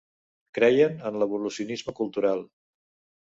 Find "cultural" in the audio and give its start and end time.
1.99-2.41